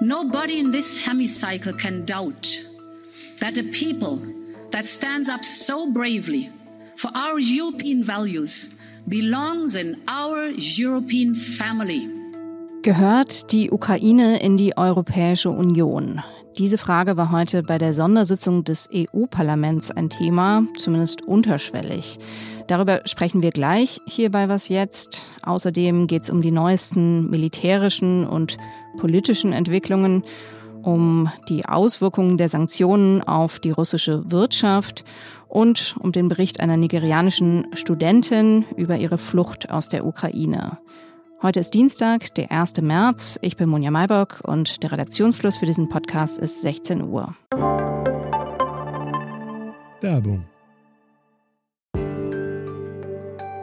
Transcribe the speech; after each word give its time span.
Nobody 0.00 0.60
in 0.60 0.70
this 0.70 1.00
hemicycle 1.04 1.76
can 1.76 2.04
doubt 2.04 2.62
that 3.40 3.58
a 3.58 3.64
people 3.64 4.20
that 4.70 4.86
stands 4.86 5.28
up 5.28 5.44
so 5.44 5.90
bravely 5.90 6.50
for 6.94 7.10
our 7.16 7.40
European 7.40 8.04
values 8.04 8.70
belongs 9.08 9.74
in 9.74 10.00
our 10.06 10.52
European 10.56 11.34
family. 11.34 12.08
Gehört 12.82 13.50
die 13.50 13.72
Ukraine 13.72 14.38
in 14.38 14.56
die 14.56 14.76
Europäische 14.76 15.50
Union? 15.50 16.22
Diese 16.58 16.78
Frage 16.78 17.16
war 17.16 17.32
heute 17.32 17.62
bei 17.62 17.78
der 17.78 17.94
Sondersitzung 17.94 18.64
des 18.64 18.88
EU-Parlaments 18.92 19.90
ein 19.90 20.10
Thema, 20.10 20.64
zumindest 20.76 21.22
unterschwellig. 21.22 22.18
Darüber 22.70 23.00
sprechen 23.04 23.42
wir 23.42 23.50
gleich 23.50 24.00
hier 24.06 24.30
bei 24.30 24.48
Was 24.48 24.68
jetzt. 24.68 25.26
Außerdem 25.42 26.06
geht 26.06 26.22
es 26.22 26.30
um 26.30 26.40
die 26.40 26.52
neuesten 26.52 27.28
militärischen 27.28 28.24
und 28.24 28.58
politischen 28.96 29.52
Entwicklungen, 29.52 30.22
um 30.82 31.32
die 31.48 31.64
Auswirkungen 31.64 32.38
der 32.38 32.48
Sanktionen 32.48 33.22
auf 33.22 33.58
die 33.58 33.72
russische 33.72 34.30
Wirtschaft 34.30 35.02
und 35.48 35.96
um 35.98 36.12
den 36.12 36.28
Bericht 36.28 36.60
einer 36.60 36.76
nigerianischen 36.76 37.66
Studentin 37.74 38.64
über 38.76 38.96
ihre 38.98 39.18
Flucht 39.18 39.68
aus 39.70 39.88
der 39.88 40.06
Ukraine. 40.06 40.78
Heute 41.42 41.58
ist 41.58 41.74
Dienstag, 41.74 42.32
der 42.36 42.52
1. 42.52 42.82
März. 42.82 43.36
Ich 43.42 43.56
bin 43.56 43.68
Monja 43.68 43.90
Maybock 43.90 44.42
und 44.44 44.84
der 44.84 44.92
Redaktionsschluss 44.92 45.58
für 45.58 45.66
diesen 45.66 45.88
Podcast 45.88 46.38
ist 46.38 46.60
16 46.60 47.02
Uhr. 47.02 47.34
Werbung. 50.00 50.49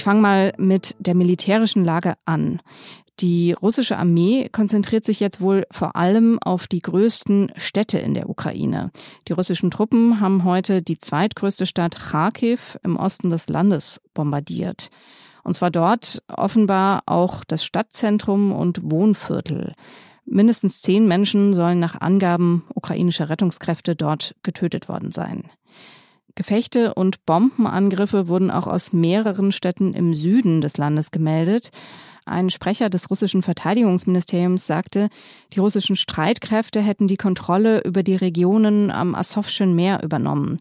Ich 0.00 0.04
fange 0.04 0.22
mal 0.22 0.54
mit 0.56 0.96
der 0.98 1.14
militärischen 1.14 1.84
Lage 1.84 2.14
an. 2.24 2.62
Die 3.18 3.52
russische 3.52 3.98
Armee 3.98 4.48
konzentriert 4.50 5.04
sich 5.04 5.20
jetzt 5.20 5.42
wohl 5.42 5.66
vor 5.70 5.94
allem 5.94 6.38
auf 6.38 6.66
die 6.66 6.80
größten 6.80 7.52
Städte 7.56 7.98
in 7.98 8.14
der 8.14 8.30
Ukraine. 8.30 8.92
Die 9.28 9.34
russischen 9.34 9.70
Truppen 9.70 10.18
haben 10.20 10.44
heute 10.44 10.80
die 10.80 10.96
zweitgrößte 10.96 11.66
Stadt 11.66 11.96
Kharkiv 11.96 12.78
im 12.82 12.96
Osten 12.96 13.28
des 13.28 13.50
Landes 13.50 14.00
bombardiert. 14.14 14.88
Und 15.44 15.52
zwar 15.52 15.70
dort 15.70 16.22
offenbar 16.34 17.02
auch 17.04 17.44
das 17.44 17.62
Stadtzentrum 17.62 18.52
und 18.52 18.80
Wohnviertel. 18.82 19.74
Mindestens 20.24 20.80
zehn 20.80 21.08
Menschen 21.08 21.52
sollen 21.52 21.78
nach 21.78 22.00
Angaben 22.00 22.64
ukrainischer 22.74 23.28
Rettungskräfte 23.28 23.96
dort 23.96 24.34
getötet 24.42 24.88
worden 24.88 25.10
sein. 25.10 25.50
Gefechte 26.34 26.94
und 26.94 27.24
Bombenangriffe 27.26 28.28
wurden 28.28 28.50
auch 28.50 28.66
aus 28.66 28.92
mehreren 28.92 29.52
Städten 29.52 29.94
im 29.94 30.14
Süden 30.14 30.60
des 30.60 30.76
Landes 30.76 31.10
gemeldet. 31.10 31.70
Ein 32.26 32.50
Sprecher 32.50 32.90
des 32.90 33.10
russischen 33.10 33.42
Verteidigungsministeriums 33.42 34.66
sagte, 34.66 35.08
die 35.52 35.58
russischen 35.58 35.96
Streitkräfte 35.96 36.80
hätten 36.80 37.08
die 37.08 37.16
Kontrolle 37.16 37.82
über 37.82 38.02
die 38.02 38.14
Regionen 38.14 38.90
am 38.90 39.14
Asowschen 39.14 39.74
Meer 39.74 40.02
übernommen. 40.02 40.58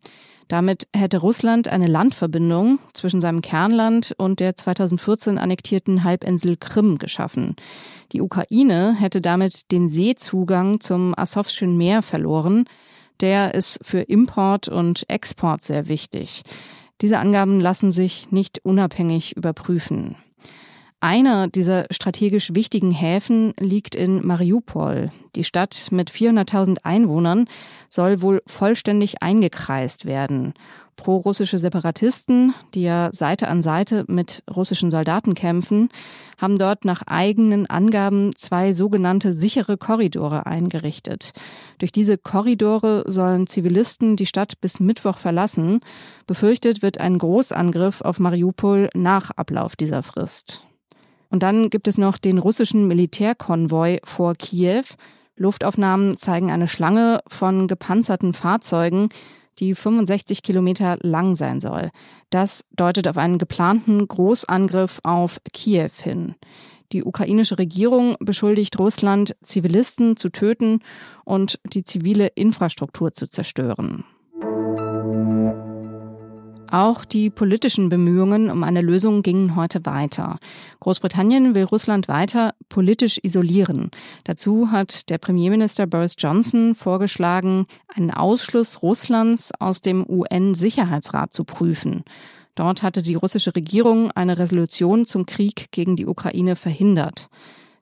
Damit 0.49 0.87
hätte 0.95 1.19
Russland 1.19 1.67
eine 1.67 1.85
Landverbindung 1.85 2.79
zwischen 2.95 3.21
seinem 3.21 3.41
Kernland 3.41 4.15
und 4.17 4.39
der 4.39 4.55
2014 4.55 5.37
annektierten 5.37 6.03
Halbinsel 6.03 6.57
Krim 6.57 6.97
geschaffen. 6.97 7.55
Die 8.13 8.21
Ukraine 8.21 8.95
hätte 8.99 9.21
damit 9.21 9.71
den 9.71 9.89
Seezugang 9.89 10.79
zum 10.79 11.13
Asowschen 11.15 11.77
Meer 11.77 12.01
verloren. 12.01 12.65
Der 13.21 13.53
ist 13.53 13.79
für 13.83 14.01
Import 14.01 14.67
und 14.67 15.09
Export 15.09 15.63
sehr 15.63 15.87
wichtig. 15.87 16.43
Diese 17.01 17.19
Angaben 17.19 17.59
lassen 17.59 17.91
sich 17.91 18.31
nicht 18.31 18.59
unabhängig 18.63 19.35
überprüfen. 19.35 20.15
Einer 21.01 21.47
dieser 21.47 21.85
strategisch 21.91 22.53
wichtigen 22.53 22.91
Häfen 22.91 23.53
liegt 23.57 23.95
in 23.95 24.25
Mariupol. 24.25 25.11
Die 25.35 25.45
Stadt 25.45 25.87
mit 25.91 26.11
400.000 26.11 26.79
Einwohnern 26.83 27.45
soll 27.87 28.21
wohl 28.21 28.41
vollständig 28.47 29.23
eingekreist 29.23 30.05
werden. 30.05 30.53
Pro-russische 30.99 31.59
Separatisten, 31.59 32.53
die 32.73 32.81
ja 32.81 33.09
Seite 33.13 33.47
an 33.47 33.61
Seite 33.61 34.03
mit 34.07 34.43
russischen 34.53 34.91
Soldaten 34.91 35.33
kämpfen, 35.33 35.87
haben 36.37 36.57
dort 36.57 36.83
nach 36.83 37.03
eigenen 37.07 37.69
Angaben 37.69 38.31
zwei 38.35 38.73
sogenannte 38.73 39.31
sichere 39.31 39.77
Korridore 39.77 40.45
eingerichtet. 40.45 41.31
Durch 41.77 41.93
diese 41.93 42.17
Korridore 42.17 43.05
sollen 43.07 43.47
Zivilisten 43.47 44.17
die 44.17 44.25
Stadt 44.25 44.59
bis 44.59 44.81
Mittwoch 44.81 45.17
verlassen. 45.17 45.79
Befürchtet 46.27 46.81
wird 46.81 46.99
ein 46.99 47.17
Großangriff 47.17 48.01
auf 48.01 48.19
Mariupol 48.19 48.89
nach 48.93 49.31
Ablauf 49.31 49.77
dieser 49.77 50.03
Frist. 50.03 50.67
Und 51.29 51.43
dann 51.43 51.69
gibt 51.69 51.87
es 51.87 51.97
noch 51.97 52.17
den 52.17 52.39
russischen 52.39 52.87
Militärkonvoi 52.89 53.99
vor 54.03 54.35
Kiew. 54.35 54.83
Luftaufnahmen 55.37 56.17
zeigen 56.17 56.51
eine 56.51 56.67
Schlange 56.67 57.21
von 57.25 57.69
gepanzerten 57.69 58.33
Fahrzeugen, 58.33 59.07
die 59.59 59.75
65 59.75 60.43
Kilometer 60.43 60.97
lang 61.01 61.35
sein 61.35 61.59
soll. 61.59 61.91
Das 62.29 62.65
deutet 62.75 63.07
auf 63.07 63.17
einen 63.17 63.37
geplanten 63.37 64.07
Großangriff 64.07 64.99
auf 65.03 65.39
Kiew 65.53 65.89
hin. 66.01 66.35
Die 66.91 67.03
ukrainische 67.03 67.59
Regierung 67.59 68.15
beschuldigt 68.19 68.79
Russland, 68.79 69.35
Zivilisten 69.43 70.17
zu 70.17 70.29
töten 70.29 70.81
und 71.23 71.59
die 71.65 71.83
zivile 71.83 72.27
Infrastruktur 72.27 73.13
zu 73.13 73.27
zerstören. 73.27 74.05
Auch 76.71 77.03
die 77.03 77.31
politischen 77.31 77.89
Bemühungen 77.89 78.51
um 78.51 78.63
eine 78.63 78.81
Lösung 78.81 79.23
gingen 79.23 79.55
heute 79.55 79.85
weiter. 79.87 80.37
Großbritannien 80.81 81.55
will 81.55 81.63
Russland 81.63 82.07
weiter 82.07 82.53
politisch 82.69 83.19
isolieren. 83.23 83.89
Dazu 84.25 84.69
hat 84.71 85.09
der 85.09 85.17
Premierminister 85.17 85.87
Boris 85.87 86.13
Johnson 86.17 86.75
vorgeschlagen, 86.75 87.65
einen 87.87 88.11
Ausschluss 88.11 88.83
Russlands 88.83 89.51
aus 89.59 89.81
dem 89.81 90.05
UN-Sicherheitsrat 90.07 91.33
zu 91.33 91.43
prüfen. 91.43 92.03
Dort 92.53 92.83
hatte 92.83 93.01
die 93.01 93.15
russische 93.15 93.55
Regierung 93.55 94.11
eine 94.11 94.37
Resolution 94.37 95.07
zum 95.07 95.25
Krieg 95.25 95.71
gegen 95.71 95.95
die 95.95 96.05
Ukraine 96.05 96.55
verhindert. 96.55 97.29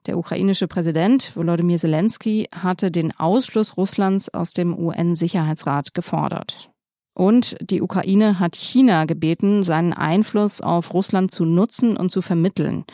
Der 0.06 0.16
ukrainische 0.16 0.66
Präsident 0.66 1.36
Volodymyr 1.36 1.76
Zelensky 1.76 2.48
hatte 2.54 2.90
den 2.90 3.14
Ausschluss 3.18 3.76
Russlands 3.76 4.32
aus 4.32 4.54
dem 4.54 4.78
UN-Sicherheitsrat 4.78 5.92
gefordert. 5.92 6.70
Und 7.18 7.56
die 7.60 7.82
Ukraine 7.82 8.38
hat 8.38 8.54
China 8.54 9.04
gebeten, 9.04 9.64
seinen 9.64 9.92
Einfluss 9.92 10.60
auf 10.60 10.94
Russland 10.94 11.32
zu 11.32 11.44
nutzen 11.44 11.96
und 11.96 12.12
zu 12.12 12.22
vermitteln. 12.22 12.84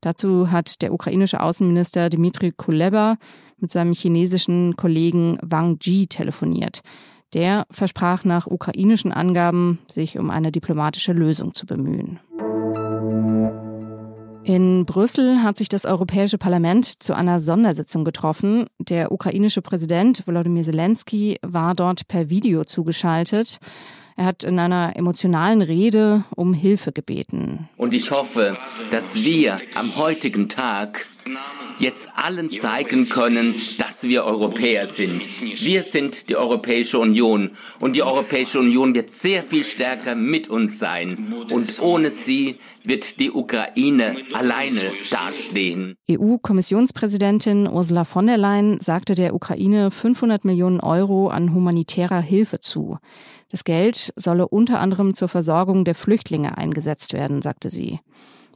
Dazu 0.00 0.50
hat 0.50 0.82
der 0.82 0.92
ukrainische 0.92 1.40
Außenminister 1.40 2.10
Dmitri 2.10 2.50
Kuleba 2.50 3.16
mit 3.58 3.70
seinem 3.70 3.92
chinesischen 3.92 4.74
Kollegen 4.74 5.38
Wang 5.40 5.78
Ji 5.80 6.08
telefoniert. 6.08 6.80
Der 7.32 7.64
versprach 7.70 8.24
nach 8.24 8.48
ukrainischen 8.48 9.12
Angaben, 9.12 9.78
sich 9.86 10.18
um 10.18 10.30
eine 10.30 10.50
diplomatische 10.50 11.12
Lösung 11.12 11.54
zu 11.54 11.64
bemühen. 11.64 12.18
In 14.44 14.86
Brüssel 14.86 15.42
hat 15.42 15.58
sich 15.58 15.68
das 15.68 15.84
Europäische 15.84 16.38
Parlament 16.38 17.02
zu 17.02 17.14
einer 17.14 17.40
Sondersitzung 17.40 18.04
getroffen. 18.04 18.66
Der 18.78 19.12
ukrainische 19.12 19.60
Präsident 19.60 20.26
Volodymyr 20.26 20.64
Zelensky 20.64 21.38
war 21.42 21.74
dort 21.74 22.08
per 22.08 22.30
Video 22.30 22.64
zugeschaltet. 22.64 23.58
Er 24.16 24.24
hat 24.24 24.44
in 24.44 24.58
einer 24.58 24.96
emotionalen 24.96 25.62
Rede 25.62 26.24
um 26.34 26.52
Hilfe 26.52 26.92
gebeten. 26.92 27.68
Und 27.76 27.94
ich 27.94 28.10
hoffe, 28.10 28.58
dass 28.90 29.14
wir 29.14 29.60
am 29.74 29.96
heutigen 29.96 30.48
Tag 30.48 31.06
jetzt 31.78 32.10
allen 32.14 32.50
zeigen 32.50 33.08
können, 33.08 33.54
dass 33.78 34.02
wir 34.02 34.24
Europäer 34.24 34.86
sind. 34.88 35.22
Wir 35.62 35.82
sind 35.82 36.28
die 36.28 36.36
Europäische 36.36 36.98
Union 36.98 37.52
und 37.78 37.96
die 37.96 38.02
Europäische 38.02 38.58
Union 38.58 38.94
wird 38.94 39.14
sehr 39.14 39.42
viel 39.42 39.64
stärker 39.64 40.14
mit 40.14 40.48
uns 40.48 40.78
sein. 40.78 41.32
Und 41.50 41.80
ohne 41.80 42.10
sie 42.10 42.58
wird 42.84 43.20
die 43.20 43.30
Ukraine 43.30 44.16
alleine 44.32 44.80
dastehen. 45.10 45.96
EU-Kommissionspräsidentin 46.10 47.68
Ursula 47.68 48.04
von 48.04 48.26
der 48.26 48.38
Leyen 48.38 48.80
sagte 48.80 49.14
der 49.14 49.34
Ukraine 49.34 49.90
500 49.90 50.44
Millionen 50.44 50.80
Euro 50.80 51.28
an 51.28 51.54
humanitärer 51.54 52.20
Hilfe 52.20 52.60
zu. 52.60 52.98
Das 53.50 53.64
Geld 53.64 54.12
solle 54.16 54.48
unter 54.48 54.80
anderem 54.80 55.14
zur 55.14 55.28
Versorgung 55.28 55.84
der 55.84 55.94
Flüchtlinge 55.94 56.56
eingesetzt 56.56 57.12
werden, 57.12 57.42
sagte 57.42 57.70
sie. 57.70 57.98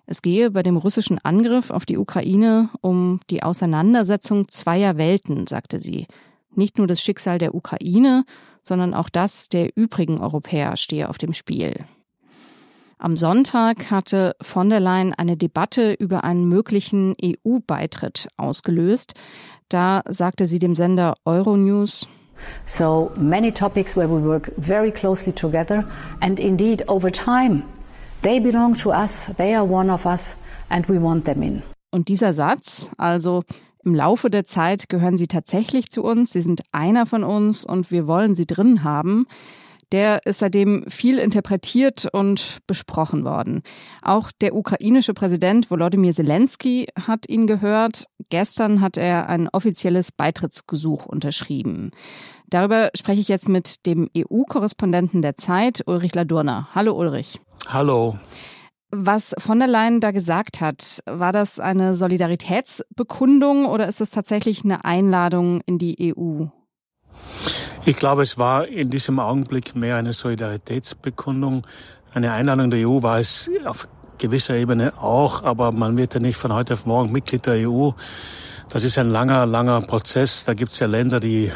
Es 0.06 0.23
gehe 0.23 0.50
bei 0.50 0.62
dem 0.62 0.77
russischen 0.77 1.19
Angriff 1.19 1.70
auf 1.70 1.87
die 1.87 1.97
Ukraine 1.97 2.70
um 2.81 3.20
die 3.31 3.43
Auseinandersetzung 3.43 4.49
zweier 4.49 4.97
Welten, 4.99 5.47
sagte 5.47 5.81
sie. 5.81 6.06
Nicht 6.55 6.79
nur 6.79 6.87
das 6.87 7.00
Schicksal 7.00 7.38
der 7.38 7.55
Ukraine, 7.55 8.25
sondern 8.62 8.94
auch 8.94 9.09
das 9.09 9.49
der 9.49 9.77
übrigen 9.77 10.19
Europäer 10.19 10.77
stehe 10.77 11.09
auf 11.09 11.19
dem 11.19 11.32
Spiel. 11.32 11.75
Am 13.05 13.19
Sonntag 13.19 13.91
hatte 13.91 14.35
von 14.41 14.71
der 14.71 14.81
Leyen 14.81 15.12
eine 15.12 15.37
Debatte 15.37 15.93
über 15.93 16.25
einen 16.25 16.49
möglichen 16.49 17.15
EU-Beitritt 17.23 18.29
ausgelöst. 18.39 19.12
Da 19.69 20.01
sagte 20.09 20.47
sie 20.47 20.59
dem 20.59 20.75
Sender 20.75 21.12
Euronews, 21.27 22.09
So 22.65 23.11
many 23.19 23.53
topics 23.53 23.95
where 23.95 24.09
we 24.09 24.27
work 24.27 24.53
very 24.56 24.91
closely 24.91 25.35
together 25.35 25.85
and 26.21 26.41
indeed 26.41 26.89
over 26.89 27.12
time 27.12 27.65
they 28.23 28.41
belong 28.41 28.75
to 28.79 28.89
us, 28.91 29.31
they 29.37 29.55
are 29.55 29.71
one 29.71 29.93
of 29.93 30.06
us 30.06 30.35
and 30.71 30.89
we 30.89 30.99
want 30.99 31.27
them 31.27 31.43
in. 31.43 31.62
Und 31.91 32.09
dieser 32.09 32.33
Satz, 32.33 32.91
also 32.97 33.43
im 33.85 33.95
Laufe 33.95 34.31
der 34.31 34.47
Zeit 34.47 34.89
gehören 34.89 35.19
sie 35.19 35.27
tatsächlich 35.27 35.91
zu 35.91 36.03
uns, 36.03 36.33
sie 36.33 36.41
sind 36.41 36.62
einer 36.73 37.05
von 37.05 37.23
uns 37.23 37.67
und 37.67 37.91
wir 37.91 38.06
wollen 38.06 38.35
sie 38.35 38.47
drin 38.47 38.83
haben, 38.83 39.27
der 39.92 40.25
ist 40.26 40.38
seitdem 40.38 40.84
viel 40.88 41.19
interpretiert 41.19 42.08
und 42.12 42.58
besprochen 42.66 43.25
worden. 43.25 43.62
Auch 44.02 44.31
der 44.40 44.54
ukrainische 44.54 45.14
Präsident 45.14 45.70
Volodymyr 45.70 46.12
Zelensky 46.12 46.88
hat 47.06 47.28
ihn 47.28 47.46
gehört. 47.46 48.06
Gestern 48.31 48.81
hat 48.81 48.96
er 48.96 49.28
ein 49.28 49.48
offizielles 49.48 50.12
Beitrittsgesuch 50.12 51.06
unterschrieben. 51.06 51.90
Darüber 52.46 52.90
spreche 52.94 53.20
ich 53.20 53.28
jetzt 53.28 53.48
mit 53.48 53.86
dem 53.86 54.08
EU-Korrespondenten 54.16 55.22
der 55.22 55.36
Zeit, 55.36 55.82
Ulrich 55.86 56.14
Ladurner. 56.14 56.69
Hallo 56.75 56.92
Ulrich. 56.92 57.40
Hallo. 57.66 58.19
Was 58.90 59.34
von 59.38 59.58
der 59.58 59.66
Leyen 59.66 60.00
da 60.00 60.12
gesagt 60.12 60.60
hat, 60.60 61.02
war 61.06 61.32
das 61.32 61.58
eine 61.58 61.94
Solidaritätsbekundung 61.94 63.66
oder 63.66 63.88
ist 63.88 64.00
das 64.00 64.10
tatsächlich 64.10 64.64
eine 64.64 64.84
Einladung 64.84 65.62
in 65.66 65.78
die 65.78 66.14
EU? 66.16 66.46
Ich 67.86 67.96
glaube, 67.96 68.22
es 68.22 68.38
war 68.38 68.66
in 68.66 68.88
diesem 68.88 69.19
Augenblick 69.19 69.76
mehr 69.76 69.96
eine 69.96 70.14
Solidaritätsbekundung. 70.14 71.66
Eine 72.14 72.32
Einladung 72.32 72.70
der 72.70 72.88
EU 72.88 73.02
war 73.02 73.19
es 73.19 73.50
auf 73.66 73.88
gewisser 74.16 74.54
Ebene 74.54 74.94
auch, 74.98 75.42
aber 75.42 75.70
man 75.70 75.98
wird 75.98 76.14
ja 76.14 76.20
nicht 76.20 76.38
von 76.38 76.54
heute 76.54 76.72
auf 76.75 76.86
morgen 76.86 77.12
Mitglied 77.12 77.44
der 77.44 77.69
EU. 77.69 77.90
Das 78.70 78.82
ist 78.82 78.96
ein 78.98 79.10
langer, 79.10 79.44
langer 79.44 79.82
Prozess. 79.82 80.44
Da 80.44 80.54
gibt 80.54 80.72
es 80.72 80.78
ja 80.78 80.86
Länder, 80.86 81.20
die 81.20 81.44
äh, 81.44 81.52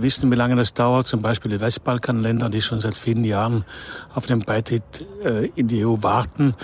wissen, 0.00 0.30
wie 0.30 0.36
lange 0.36 0.54
das 0.54 0.72
dauert. 0.72 1.08
Zum 1.08 1.20
Beispiel 1.20 1.50
die 1.50 1.60
Westbalkanländer, 1.60 2.48
die 2.48 2.62
schon 2.62 2.78
seit 2.78 2.96
vielen 2.96 3.24
Jahren 3.24 3.64
auf 4.14 4.26
den 4.26 4.40
Beitritt 4.40 5.04
äh, 5.24 5.46
in 5.56 5.66
die 5.66 5.84
EU 5.84 5.96
warten. 6.02 6.54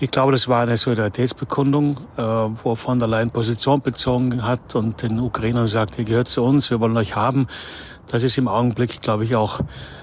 Ich 0.00 0.10
glaube, 0.10 0.32
das 0.32 0.48
war 0.48 0.62
eine 0.62 0.76
Solidaritätsbekundung, 0.76 1.98
äh, 2.16 2.22
wo 2.22 2.74
von 2.74 2.98
der 2.98 3.06
Leyen 3.06 3.30
Position 3.30 3.80
bezogen 3.80 4.42
hat 4.42 4.74
und 4.74 5.02
den 5.02 5.20
Ukrainern 5.20 5.68
sagt, 5.68 5.98
ihr 5.98 6.04
gehört 6.04 6.28
zu 6.28 6.42
uns, 6.42 6.70
wir 6.70 6.80
wollen 6.80 6.96
euch 6.96 7.14
haben. 7.14 7.46
Das 8.08 8.22
ist 8.22 8.38
im 8.38 8.48
Augenblick, 8.48 9.02
glaube 9.02 9.24
ich, 9.24 9.34
auch 9.34 9.60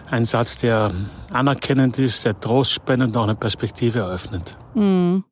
ein 0.09 0.25
Satz, 0.25 0.57
der 0.57 0.91
anerkennend 1.31 1.97
ist, 1.99 2.25
der 2.25 2.39
Trost 2.39 2.71
spendet 2.71 3.09
und 3.09 3.17
auch 3.17 3.23
eine 3.23 3.35
Perspektive 3.35 3.99
eröffnet. 3.99 4.57
Mhm. 4.75 5.23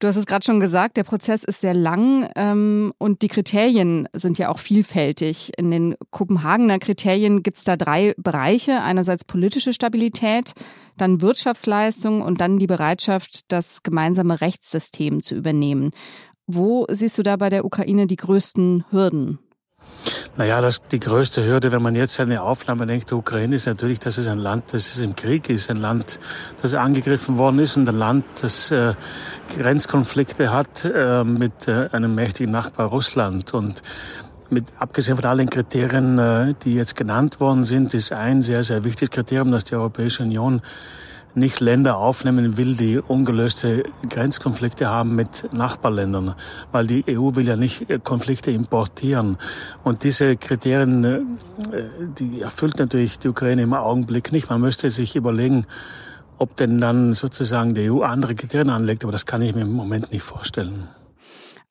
Du 0.00 0.08
hast 0.08 0.16
es 0.16 0.24
gerade 0.24 0.42
schon 0.42 0.60
gesagt, 0.60 0.96
der 0.96 1.04
Prozess 1.04 1.44
ist 1.44 1.60
sehr 1.60 1.74
lang 1.74 2.30
ähm, 2.34 2.94
und 2.96 3.20
die 3.20 3.28
Kriterien 3.28 4.08
sind 4.14 4.38
ja 4.38 4.48
auch 4.48 4.58
vielfältig. 4.58 5.52
In 5.58 5.70
den 5.70 5.94
Kopenhagener 6.10 6.78
Kriterien 6.78 7.42
gibt 7.42 7.58
es 7.58 7.64
da 7.64 7.76
drei 7.76 8.14
Bereiche. 8.16 8.80
Einerseits 8.80 9.24
politische 9.24 9.74
Stabilität, 9.74 10.54
dann 10.96 11.20
Wirtschaftsleistung 11.20 12.22
und 12.22 12.40
dann 12.40 12.58
die 12.58 12.66
Bereitschaft, 12.66 13.40
das 13.48 13.82
gemeinsame 13.82 14.40
Rechtssystem 14.40 15.22
zu 15.22 15.34
übernehmen. 15.34 15.90
Wo 16.46 16.86
siehst 16.88 17.18
du 17.18 17.22
da 17.22 17.36
bei 17.36 17.50
der 17.50 17.66
Ukraine 17.66 18.06
die 18.06 18.16
größten 18.16 18.86
Hürden? 18.90 19.38
Naja, 20.36 20.60
das, 20.60 20.80
die 20.90 21.00
größte 21.00 21.44
Hürde, 21.44 21.72
wenn 21.72 21.82
man 21.82 21.94
jetzt 21.94 22.18
eine 22.20 22.42
Aufnahme 22.42 22.86
denkt, 22.86 23.10
der 23.10 23.18
Ukraine, 23.18 23.56
ist 23.56 23.66
natürlich, 23.66 23.98
dass 23.98 24.16
es 24.16 24.26
ein 24.26 24.38
Land, 24.38 24.72
das 24.72 24.98
im 24.98 25.14
Krieg 25.16 25.50
ist, 25.50 25.68
ein 25.70 25.76
Land, 25.76 26.18
das 26.62 26.74
angegriffen 26.74 27.36
worden 27.36 27.58
ist 27.58 27.76
und 27.76 27.88
ein 27.88 27.98
Land, 27.98 28.24
das 28.40 28.70
äh, 28.70 28.94
Grenzkonflikte 29.58 30.52
hat 30.52 30.84
äh, 30.84 31.24
mit 31.24 31.68
äh, 31.68 31.88
einem 31.92 32.14
mächtigen 32.14 32.52
Nachbar 32.52 32.86
Russland. 32.86 33.52
Und 33.52 33.82
mit, 34.50 34.64
abgesehen 34.78 35.16
von 35.16 35.24
allen 35.24 35.50
Kriterien, 35.50 36.18
äh, 36.18 36.54
die 36.62 36.74
jetzt 36.74 36.96
genannt 36.96 37.40
worden 37.40 37.64
sind, 37.64 37.92
ist 37.94 38.12
ein 38.12 38.42
sehr, 38.42 38.64
sehr 38.64 38.84
wichtiges 38.84 39.10
Kriterium, 39.10 39.50
dass 39.50 39.64
die 39.64 39.74
Europäische 39.74 40.22
Union 40.22 40.62
nicht 41.34 41.60
Länder 41.60 41.96
aufnehmen 41.96 42.56
will, 42.56 42.76
die 42.76 42.98
ungelöste 42.98 43.84
Grenzkonflikte 44.08 44.88
haben 44.88 45.14
mit 45.14 45.52
Nachbarländern, 45.52 46.34
weil 46.72 46.86
die 46.86 47.04
EU 47.08 47.34
will 47.34 47.46
ja 47.46 47.56
nicht 47.56 47.86
Konflikte 48.04 48.50
importieren. 48.50 49.36
Und 49.84 50.04
diese 50.04 50.36
Kriterien, 50.36 51.04
äh, 51.04 51.20
die 52.18 52.40
erfüllt 52.40 52.78
natürlich 52.78 53.18
die 53.18 53.28
Ukraine 53.28 53.62
im 53.62 53.74
Augenblick 53.74 54.32
nicht. 54.32 54.50
Man 54.50 54.60
müsste 54.60 54.90
sich 54.90 55.16
überlegen, 55.16 55.66
ob 56.38 56.56
denn 56.56 56.78
dann 56.78 57.14
sozusagen 57.14 57.74
die 57.74 57.90
EU 57.90 58.02
andere 58.02 58.34
Kriterien 58.34 58.70
anlegt, 58.70 59.04
aber 59.04 59.12
das 59.12 59.26
kann 59.26 59.42
ich 59.42 59.54
mir 59.54 59.62
im 59.62 59.72
Moment 59.72 60.10
nicht 60.10 60.22
vorstellen. 60.22 60.88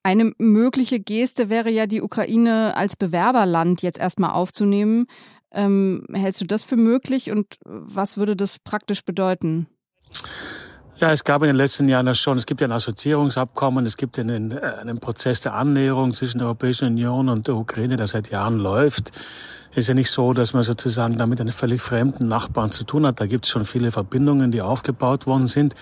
Eine 0.03 0.31
mögliche 0.37 0.99
Geste 0.99 1.49
wäre 1.49 1.69
ja, 1.69 1.85
die 1.85 2.01
Ukraine 2.01 2.75
als 2.77 2.95
Bewerberland 2.95 3.81
jetzt 3.81 3.99
erstmal 3.99 4.31
aufzunehmen. 4.31 5.07
Ähm, 5.51 6.05
hältst 6.13 6.41
du 6.41 6.45
das 6.45 6.63
für 6.63 6.77
möglich 6.77 7.31
und 7.31 7.57
was 7.63 8.17
würde 8.17 8.35
das 8.35 8.59
praktisch 8.59 9.03
bedeuten? 9.03 9.67
Ja, 11.01 11.13
es 11.13 11.23
gab 11.23 11.43
in 11.43 11.47
den 11.47 11.55
letzten 11.55 11.87
Jahren 11.87 12.07
das 12.07 12.19
schon. 12.19 12.37
Es 12.37 12.45
gibt 12.45 12.59
ja 12.59 12.67
ein 12.67 12.73
Assoziierungsabkommen, 12.73 13.85
es 13.85 13.95
gibt 13.95 14.19
einen, 14.19 14.51
äh, 14.51 14.73
einen 14.81 14.99
Prozess 14.99 15.39
der 15.39 15.53
Annäherung 15.53 16.13
zwischen 16.13 16.39
der 16.39 16.47
Europäischen 16.47 16.89
Union 16.89 17.29
und 17.29 17.47
der 17.47 17.55
Ukraine, 17.55 17.95
der 17.95 18.07
seit 18.07 18.31
Jahren 18.31 18.57
läuft. 18.57 19.13
Es 19.71 19.77
ist 19.77 19.87
ja 19.87 19.93
nicht 19.93 20.11
so, 20.11 20.33
dass 20.33 20.53
man 20.53 20.63
sozusagen 20.63 21.17
damit 21.17 21.39
einen 21.39 21.53
völlig 21.53 21.81
fremden 21.81 22.25
Nachbarn 22.25 22.73
zu 22.73 22.83
tun 22.83 23.05
hat. 23.05 23.21
Da 23.21 23.27
gibt 23.27 23.45
es 23.45 23.51
schon 23.51 23.63
viele 23.63 23.91
Verbindungen, 23.91 24.51
die 24.51 24.61
aufgebaut 24.61 25.25
worden 25.25 25.47
sind. 25.47 25.73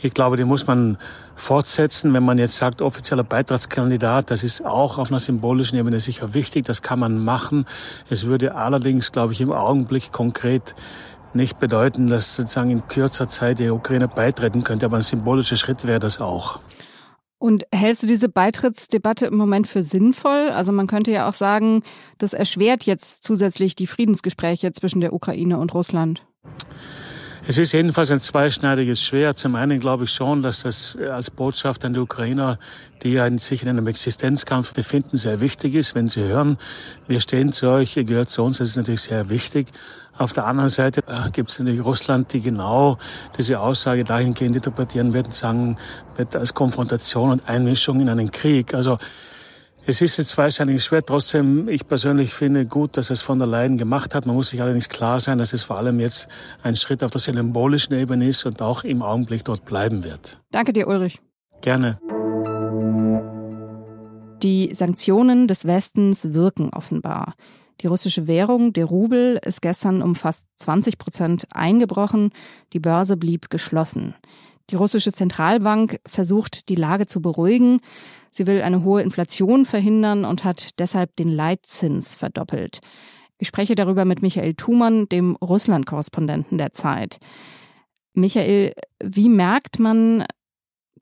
Ich 0.00 0.12
glaube, 0.12 0.36
die 0.36 0.44
muss 0.44 0.66
man 0.66 0.98
fortsetzen. 1.36 2.12
Wenn 2.12 2.24
man 2.24 2.38
jetzt 2.38 2.56
sagt, 2.56 2.82
offizieller 2.82 3.22
Beitrittskandidat, 3.22 4.32
das 4.32 4.42
ist 4.42 4.64
auch 4.64 4.98
auf 4.98 5.10
einer 5.10 5.20
symbolischen 5.20 5.78
Ebene 5.78 6.00
sicher 6.00 6.34
wichtig. 6.34 6.64
Das 6.64 6.82
kann 6.82 6.98
man 6.98 7.22
machen. 7.22 7.66
Es 8.10 8.26
würde 8.26 8.56
allerdings, 8.56 9.12
glaube 9.12 9.34
ich, 9.34 9.40
im 9.40 9.52
Augenblick 9.52 10.10
konkret 10.10 10.74
nicht 11.34 11.58
bedeuten, 11.58 12.08
dass 12.08 12.36
sozusagen 12.36 12.70
in 12.70 12.86
kürzer 12.88 13.28
Zeit 13.28 13.58
die 13.58 13.70
Ukraine 13.70 14.08
beitreten 14.08 14.64
könnte, 14.64 14.86
aber 14.86 14.96
ein 14.96 15.02
symbolischer 15.02 15.56
Schritt 15.56 15.86
wäre 15.86 16.00
das 16.00 16.20
auch. 16.20 16.60
Und 17.38 17.64
hältst 17.74 18.02
du 18.02 18.06
diese 18.06 18.28
Beitrittsdebatte 18.28 19.26
im 19.26 19.36
Moment 19.36 19.66
für 19.66 19.82
sinnvoll? 19.82 20.48
Also 20.48 20.72
man 20.72 20.86
könnte 20.86 21.10
ja 21.10 21.28
auch 21.28 21.34
sagen, 21.34 21.82
das 22.16 22.32
erschwert 22.32 22.84
jetzt 22.84 23.22
zusätzlich 23.22 23.74
die 23.74 23.86
Friedensgespräche 23.86 24.72
zwischen 24.72 25.00
der 25.00 25.12
Ukraine 25.12 25.58
und 25.58 25.74
Russland. 25.74 26.24
Es 27.46 27.58
ist 27.58 27.72
jedenfalls 27.72 28.10
ein 28.10 28.22
zweischneidiges 28.22 29.02
Schwert. 29.02 29.36
Zum 29.36 29.54
einen 29.54 29.78
glaube 29.78 30.04
ich 30.04 30.10
schon, 30.10 30.40
dass 30.40 30.62
das 30.62 30.96
als 30.96 31.30
Botschaft 31.30 31.84
an 31.84 31.92
die 31.92 32.00
Ukrainer, 32.00 32.58
die 33.02 33.20
sich 33.36 33.62
in 33.62 33.68
einem 33.68 33.86
Existenzkampf 33.86 34.72
befinden, 34.72 35.18
sehr 35.18 35.40
wichtig 35.40 35.74
ist. 35.74 35.94
Wenn 35.94 36.08
sie 36.08 36.22
hören, 36.22 36.56
wir 37.06 37.20
stehen 37.20 37.52
zu 37.52 37.68
euch, 37.68 37.98
ihr 37.98 38.04
gehört 38.04 38.30
zu 38.30 38.42
uns, 38.42 38.58
das 38.58 38.68
ist 38.68 38.76
natürlich 38.76 39.02
sehr 39.02 39.28
wichtig. 39.28 39.66
Auf 40.16 40.32
der 40.32 40.46
anderen 40.46 40.70
Seite 40.70 41.02
äh, 41.06 41.30
gibt 41.32 41.50
es 41.50 41.58
natürlich 41.58 41.84
Russland, 41.84 42.32
die 42.32 42.40
genau 42.40 42.96
diese 43.36 43.60
Aussage 43.60 44.04
dahingehend 44.04 44.56
interpretieren 44.56 45.12
werden, 45.12 45.32
sagen, 45.32 45.76
wird 46.16 46.34
als 46.36 46.54
Konfrontation 46.54 47.30
und 47.30 47.46
Einmischung 47.46 48.00
in 48.00 48.08
einen 48.08 48.30
Krieg. 48.30 48.72
Also 48.72 48.96
es 49.86 50.00
ist 50.00 50.16
jetzt 50.16 50.30
zweischneidig 50.30 50.82
schwer. 50.82 51.02
Trotzdem, 51.02 51.68
ich 51.68 51.86
persönlich 51.86 52.32
finde 52.32 52.66
gut, 52.66 52.96
dass 52.96 53.10
es 53.10 53.20
von 53.20 53.38
der 53.38 53.46
Leyen 53.46 53.76
gemacht 53.76 54.14
hat. 54.14 54.26
Man 54.26 54.34
muss 54.34 54.50
sich 54.50 54.62
allerdings 54.62 54.88
klar 54.88 55.20
sein, 55.20 55.38
dass 55.38 55.52
es 55.52 55.62
vor 55.62 55.76
allem 55.76 56.00
jetzt 56.00 56.28
ein 56.62 56.76
Schritt 56.76 57.04
auf 57.04 57.10
der 57.10 57.20
symbolischen 57.20 57.94
Ebene 57.94 58.28
ist 58.28 58.46
und 58.46 58.62
auch 58.62 58.84
im 58.84 59.02
Augenblick 59.02 59.44
dort 59.44 59.64
bleiben 59.64 60.04
wird. 60.04 60.40
Danke 60.50 60.72
dir, 60.72 60.88
Ulrich. 60.88 61.20
Gerne. 61.60 61.98
Die 64.42 64.74
Sanktionen 64.74 65.48
des 65.48 65.66
Westens 65.66 66.32
wirken 66.32 66.70
offenbar. 66.70 67.34
Die 67.80 67.86
russische 67.86 68.26
Währung, 68.26 68.72
der 68.72 68.84
Rubel, 68.86 69.38
ist 69.44 69.60
gestern 69.60 70.00
um 70.00 70.14
fast 70.14 70.46
20 70.56 70.96
Prozent 70.98 71.46
eingebrochen. 71.50 72.30
Die 72.72 72.80
Börse 72.80 73.16
blieb 73.16 73.50
geschlossen. 73.50 74.14
Die 74.70 74.76
russische 74.76 75.12
Zentralbank 75.12 76.00
versucht, 76.06 76.68
die 76.68 76.74
Lage 76.74 77.06
zu 77.06 77.20
beruhigen. 77.20 77.80
Sie 78.30 78.46
will 78.46 78.62
eine 78.62 78.82
hohe 78.82 79.02
Inflation 79.02 79.66
verhindern 79.66 80.24
und 80.24 80.44
hat 80.44 80.78
deshalb 80.78 81.14
den 81.16 81.28
Leitzins 81.28 82.16
verdoppelt. 82.16 82.80
Ich 83.38 83.48
spreche 83.48 83.74
darüber 83.74 84.04
mit 84.04 84.22
Michael 84.22 84.54
Thumann, 84.54 85.08
dem 85.08 85.36
Russland-Korrespondenten 85.36 86.56
der 86.56 86.72
Zeit. 86.72 87.18
Michael, 88.14 88.72
wie 89.02 89.28
merkt 89.28 89.78
man 89.78 90.24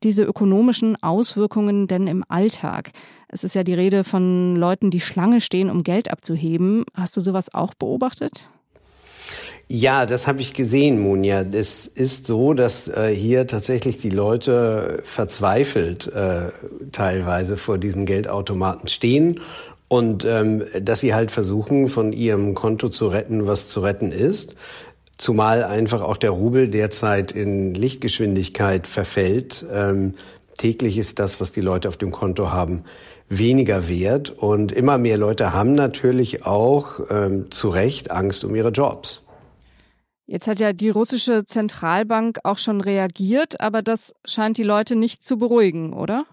diese 0.03 0.25
ökonomischen 0.25 1.01
Auswirkungen 1.03 1.87
denn 1.87 2.09
im 2.09 2.25
Alltag? 2.27 2.91
Es 3.29 3.45
ist 3.45 3.55
ja 3.55 3.63
die 3.63 3.75
Rede 3.75 4.03
von 4.03 4.57
Leuten, 4.57 4.91
die 4.91 5.01
Schlange 5.01 5.41
stehen, 5.41 5.71
um 5.71 5.85
Geld 5.85 6.11
abzuheben. 6.11 6.85
Hast 6.95 7.17
du 7.17 7.21
sowas 7.21 7.55
auch 7.55 7.75
beobachtet? 7.75 8.51
Ja, 9.75 10.05
das 10.05 10.27
habe 10.27 10.43
ich 10.43 10.53
gesehen, 10.53 11.01
Munja. 11.01 11.41
Es 11.51 11.87
ist 11.87 12.27
so, 12.27 12.53
dass 12.53 12.89
äh, 12.89 13.09
hier 13.09 13.47
tatsächlich 13.47 13.97
die 13.97 14.11
Leute 14.11 15.01
verzweifelt 15.03 16.13
äh, 16.15 16.51
teilweise 16.93 17.57
vor 17.57 17.79
diesen 17.79 18.05
Geldautomaten 18.05 18.89
stehen 18.89 19.41
und 19.89 20.27
ähm, 20.27 20.63
dass 20.79 21.01
sie 21.01 21.15
halt 21.15 21.31
versuchen, 21.31 21.89
von 21.89 22.13
ihrem 22.13 22.53
Konto 22.53 22.91
zu 22.91 23.07
retten, 23.07 23.47
was 23.47 23.69
zu 23.69 23.81
retten 23.81 24.13
ist. 24.13 24.57
Zumal 25.17 25.65
einfach 25.65 26.03
auch 26.03 26.19
der 26.19 26.33
Rubel 26.33 26.69
derzeit 26.69 27.33
in 27.33 27.73
Lichtgeschwindigkeit 27.73 28.87
verfällt. 28.87 29.65
Ähm, 29.73 30.17
täglich 30.59 30.99
ist 30.99 31.19
das, 31.19 31.41
was 31.41 31.51
die 31.51 31.63
Leute 31.63 31.89
auf 31.89 31.97
dem 31.97 32.11
Konto 32.11 32.51
haben, 32.51 32.85
weniger 33.31 33.89
wert. 33.89 34.35
Und 34.37 34.71
immer 34.71 34.99
mehr 34.99 35.17
Leute 35.17 35.55
haben 35.55 35.75
natürlich 35.75 36.45
auch 36.45 37.01
ähm, 37.09 37.51
zu 37.51 37.71
Recht 37.71 38.11
Angst 38.11 38.45
um 38.45 38.55
ihre 38.55 38.69
Jobs. 38.69 39.23
Jetzt 40.27 40.47
hat 40.47 40.61
ja 40.61 40.73
die 40.73 40.91
russische 40.91 41.45
Zentralbank 41.45 42.39
auch 42.45 42.59
schon 42.59 42.81
reagiert, 42.81 43.61
aber 43.61 43.83
das 43.83 44.15
scheint 44.25 44.57
die 44.57 44.63
Leute 44.63 44.97
nicht 44.97 45.23
zu 45.25 45.37
beruhigen, 45.37 45.93
oder? 45.93 46.25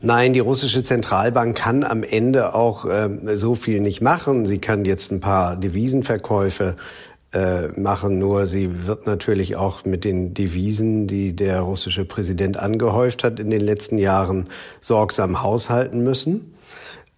Nein, 0.00 0.32
die 0.32 0.40
russische 0.40 0.82
Zentralbank 0.82 1.56
kann 1.56 1.82
am 1.82 2.02
Ende 2.02 2.54
auch 2.54 2.84
ähm, 2.90 3.20
so 3.36 3.54
viel 3.54 3.80
nicht 3.80 4.00
machen. 4.00 4.46
Sie 4.46 4.58
kann 4.58 4.84
jetzt 4.84 5.10
ein 5.10 5.20
paar 5.20 5.56
Devisenverkäufe 5.56 6.76
äh, 7.32 7.68
machen, 7.78 8.18
nur 8.18 8.46
sie 8.46 8.86
wird 8.86 9.06
natürlich 9.06 9.56
auch 9.56 9.84
mit 9.84 10.04
den 10.04 10.34
Devisen, 10.34 11.06
die 11.06 11.34
der 11.34 11.60
russische 11.60 12.04
Präsident 12.04 12.58
angehäuft 12.58 13.24
hat 13.24 13.40
in 13.40 13.50
den 13.50 13.60
letzten 13.60 13.98
Jahren, 13.98 14.48
sorgsam 14.80 15.42
haushalten 15.42 16.02
müssen. 16.04 16.54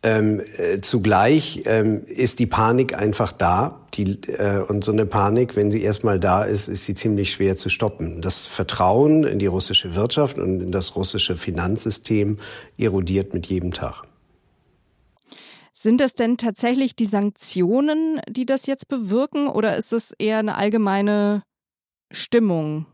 Ähm, 0.02 0.40
äh, 0.56 0.80
zugleich 0.80 1.62
ähm, 1.66 2.02
ist 2.06 2.38
die 2.38 2.46
Panik 2.46 2.98
einfach 2.98 3.32
da. 3.32 3.77
Die, 3.94 4.18
äh, 4.28 4.62
und 4.68 4.84
so 4.84 4.92
eine 4.92 5.06
Panik, 5.06 5.56
wenn 5.56 5.70
sie 5.70 5.82
erstmal 5.82 6.20
da 6.20 6.44
ist, 6.44 6.68
ist 6.68 6.84
sie 6.84 6.94
ziemlich 6.94 7.32
schwer 7.32 7.56
zu 7.56 7.68
stoppen. 7.68 8.20
Das 8.20 8.46
Vertrauen 8.46 9.24
in 9.24 9.38
die 9.38 9.46
russische 9.46 9.94
Wirtschaft 9.94 10.38
und 10.38 10.60
in 10.60 10.72
das 10.72 10.94
russische 10.94 11.36
Finanzsystem 11.36 12.38
erodiert 12.76 13.34
mit 13.34 13.46
jedem 13.46 13.72
Tag. 13.72 14.02
Sind 15.74 16.00
das 16.00 16.14
denn 16.14 16.36
tatsächlich 16.36 16.96
die 16.96 17.06
Sanktionen, 17.06 18.20
die 18.28 18.46
das 18.46 18.66
jetzt 18.66 18.88
bewirken, 18.88 19.46
oder 19.46 19.76
ist 19.76 19.92
es 19.92 20.12
eher 20.18 20.38
eine 20.38 20.56
allgemeine 20.56 21.42
Stimmung? 22.10 22.86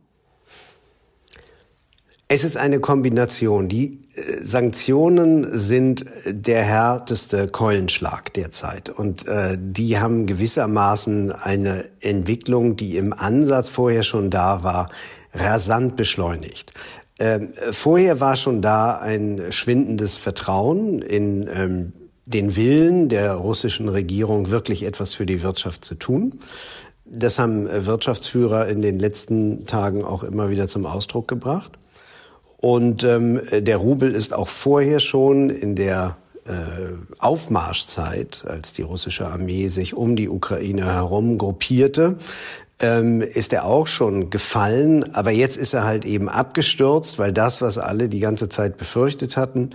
Es 2.35 2.43
ist 2.43 2.57
eine 2.57 2.81
Kombination. 2.81 3.69
Die 3.69 4.00
äh, 4.17 4.43
Sanktionen 4.43 5.57
sind 5.57 6.05
der 6.26 6.64
härteste 6.64 7.47
Keulenschlag 7.47 8.35
derzeit. 8.35 8.91
Und 8.91 9.29
äh, 9.29 9.57
die 9.57 10.00
haben 10.00 10.26
gewissermaßen 10.26 11.31
eine 11.31 11.85
Entwicklung, 12.00 12.75
die 12.75 12.97
im 12.97 13.12
Ansatz 13.12 13.69
vorher 13.69 14.03
schon 14.03 14.31
da 14.31 14.64
war, 14.64 14.91
rasant 15.33 15.95
beschleunigt. 15.95 16.73
Ähm, 17.21 17.53
vorher 17.71 18.19
war 18.19 18.35
schon 18.35 18.62
da 18.62 18.99
ein 18.99 19.41
schwindendes 19.50 20.17
Vertrauen 20.17 21.03
in 21.03 21.49
ähm, 21.55 21.93
den 22.26 22.57
Willen 22.57 23.09
der 23.09 23.35
russischen 23.35 23.88
Regierung, 23.88 24.50
wirklich 24.50 24.83
etwas 24.83 25.14
für 25.14 25.25
die 25.25 25.45
Wirtschaft 25.45 25.85
zu 25.85 25.95
tun. 25.95 26.41
Das 27.05 27.38
haben 27.38 27.69
äh, 27.69 27.87
Wirtschaftsführer 27.87 28.67
in 28.67 28.83
den 28.83 28.99
letzten 28.99 29.67
Tagen 29.67 30.05
auch 30.05 30.25
immer 30.25 30.50
wieder 30.50 30.67
zum 30.67 30.85
Ausdruck 30.85 31.29
gebracht. 31.29 31.79
Und 32.64 33.04
ähm, 33.04 33.42
der 33.52 33.76
Rubel 33.76 34.11
ist 34.11 34.33
auch 34.33 34.49
vorher 34.49 34.99
schon 34.99 35.50
in 35.50 35.76
der 35.76 36.16
äh, 36.47 36.50
Aufmarschzeit, 37.18 38.47
als 38.49 38.73
die 38.73 38.80
russische 38.80 39.26
Armee 39.28 39.68
sich 39.68 39.92
um 39.92 40.16
die 40.16 40.30
Ukraine 40.30 40.87
herum 40.87 41.37
gruppierte, 41.37 42.16
ähm, 42.80 43.21
ist 43.21 43.52
er 43.52 43.66
auch 43.66 43.87
schon 43.87 44.30
gefallen. 44.30 45.14
Aber 45.14 45.30
jetzt 45.30 45.59
ist 45.59 45.75
er 45.75 45.85
halt 45.85 46.06
eben 46.06 46.30
abgestürzt, 46.30 47.18
weil 47.18 47.35
das, 47.35 47.61
was 47.61 47.76
alle 47.76 48.09
die 48.09 48.21
ganze 48.21 48.49
Zeit 48.49 48.78
befürchtet 48.78 49.37
hatten, 49.37 49.73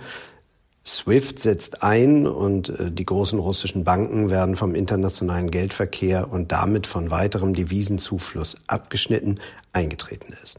SWIFT 0.84 1.38
setzt 1.38 1.84
ein 1.84 2.26
und 2.26 2.70
äh, 2.70 2.90
die 2.90 3.06
großen 3.06 3.38
russischen 3.38 3.84
Banken 3.84 4.30
werden 4.30 4.56
vom 4.56 4.74
internationalen 4.74 5.52
Geldverkehr 5.52 6.26
und 6.32 6.50
damit 6.50 6.88
von 6.88 7.12
weiterem 7.12 7.54
Devisenzufluss 7.54 8.56
abgeschnitten, 8.66 9.38
eingetreten 9.72 10.34
ist. 10.42 10.58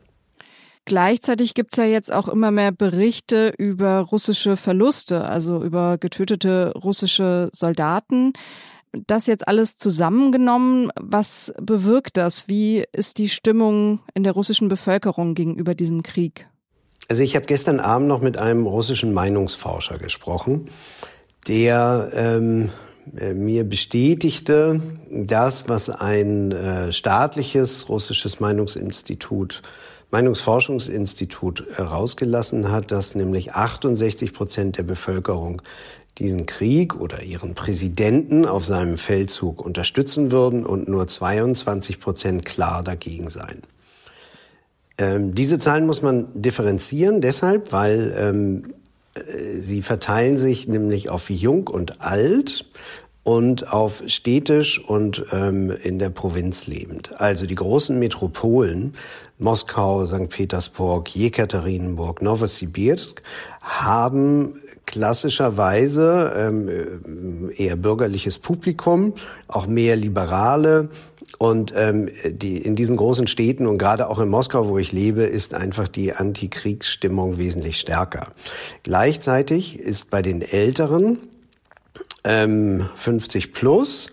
Gleichzeitig 0.86 1.54
gibt 1.54 1.74
es 1.74 1.78
ja 1.78 1.86
jetzt 1.86 2.12
auch 2.12 2.28
immer 2.28 2.52
mehr 2.52 2.72
Berichte 2.72 3.54
über 3.58 4.00
russische 4.00 4.58
Verluste, 4.58 5.26
also 5.26 5.64
über 5.64 5.98
getötete 5.98 6.74
russische 6.76 7.50
Soldaten. 7.54 8.34
Das 9.08 9.28
jetzt 9.28 9.48
alles 9.48 9.78
zusammengenommen, 9.78 10.92
was 11.00 11.54
bewirkt 11.62 12.18
das? 12.18 12.48
Wie 12.48 12.84
ist 12.92 13.20
die 13.20 13.30
Stimmung 13.30 14.00
in 14.16 14.24
der 14.24 14.34
russischen 14.34 14.68
Bevölkerung 14.68 15.34
gegenüber 15.34 15.76
diesem 15.76 16.04
Krieg? 16.04 16.48
Also 17.08 17.24
ich 17.24 17.36
habe 17.36 17.46
gestern 17.46 17.80
Abend 17.80 18.08
noch 18.08 18.22
mit 18.22 18.38
einem 18.38 18.66
russischen 18.66 19.14
Meinungsforscher 19.14 19.98
gesprochen, 19.98 20.66
der 21.48 22.10
ähm, 22.14 22.70
äh, 23.18 23.34
mir 23.34 23.64
bestätigte, 23.64 24.82
das, 25.10 25.70
was 25.70 25.90
ein 25.90 26.52
äh, 26.52 26.92
staatliches 26.92 27.90
russisches 27.90 28.40
Meinungsinstitut 28.40 29.62
Meinungsforschungsinstitut 30.12 31.66
herausgelassen 31.76 32.72
hat, 32.72 32.92
dass 32.92 33.16
nämlich 33.16 33.54
68 33.54 34.34
Prozent 34.34 34.78
der 34.78 34.84
Bevölkerung 34.84 35.62
diesen 36.18 36.46
Krieg 36.46 37.00
oder 37.00 37.24
ihren 37.24 37.56
Präsidenten 37.56 38.46
auf 38.46 38.66
seinem 38.66 38.98
Feldzug 38.98 39.66
unterstützen 39.66 40.32
würden 40.32 40.66
und 40.66 40.88
nur 40.88 41.08
22 41.08 42.00
Prozent 42.00 42.46
klar 42.46 42.84
dagegen 42.84 43.30
seien. 43.30 43.62
Ähm, 44.98 45.34
diese 45.34 45.58
Zahlen 45.58 45.86
muss 45.86 46.02
man 46.02 46.28
differenzieren, 46.34 47.22
deshalb, 47.22 47.72
weil 47.72 48.14
ähm, 48.18 48.74
äh, 49.16 49.60
sie 49.60 49.82
verteilen 49.82 50.38
sich 50.38 50.68
nämlich 50.68 51.10
auf 51.10 51.30
jung 51.30 51.68
und 51.68 52.02
alt 52.02 52.66
und 53.24 53.72
auf 53.72 54.04
städtisch 54.08 54.84
und 54.84 55.26
ähm, 55.32 55.72
in 55.84 56.00
der 56.00 56.10
Provinz 56.10 56.68
lebend. 56.68 57.20
Also 57.20 57.46
die 57.46 57.56
großen 57.56 57.98
Metropolen 58.00 58.94
Moskau, 59.42 60.06
St. 60.06 60.30
Petersburg, 60.30 61.10
Jekaterinburg, 61.16 62.22
Novosibirsk 62.22 63.24
haben 63.62 64.62
klassischerweise 64.86 66.32
ähm, 66.38 67.52
eher 67.56 67.76
bürgerliches 67.76 68.38
Publikum, 68.38 69.14
auch 69.48 69.66
mehr 69.66 69.96
Liberale. 69.96 70.90
Und 71.40 71.74
ähm, 71.76 72.10
die, 72.24 72.58
in 72.58 72.76
diesen 72.76 72.98
großen 72.98 73.26
Städten 73.26 73.66
und 73.66 73.80
gerade 73.80 74.10
auch 74.10 74.20
in 74.20 74.30
Moskau, 74.30 74.68
wo 74.68 74.78
ich 74.78 74.92
lebe, 74.92 75.24
ist 75.24 75.56
einfach 75.56 75.88
die 75.88 76.14
Antikriegsstimmung 76.14 77.40
wesentlich 77.40 77.80
stärker. 77.80 78.28
Gleichzeitig 78.84 79.80
ist 79.80 80.12
bei 80.12 80.22
den 80.22 80.42
Älteren 80.42 81.18
ähm, 82.24 82.88
50 82.96 83.54
plus 83.54 84.12